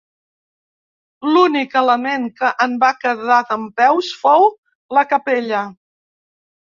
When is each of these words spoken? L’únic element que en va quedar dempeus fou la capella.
L’únic 1.33 1.75
element 1.81 2.25
que 2.39 2.49
en 2.65 2.73
va 2.83 2.89
quedar 3.03 3.37
dempeus 3.49 4.09
fou 4.23 4.47
la 4.99 5.05
capella. 5.13 5.61